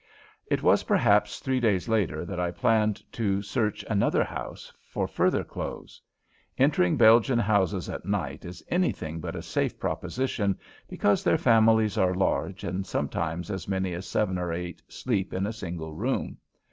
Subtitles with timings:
[0.47, 5.43] It was perhaps three days later that I planned to search another house for further
[5.43, 6.01] clothes.
[6.57, 10.57] Entering Belgian houses at night is anything but a safe proposition,
[10.89, 15.45] because their families are large and sometimes as many as seven or eight sleep in
[15.45, 16.37] a single room.